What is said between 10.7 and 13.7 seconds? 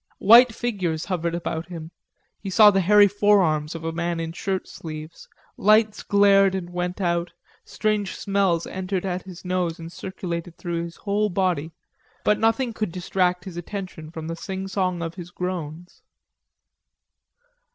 his whole body, but nothing could distract his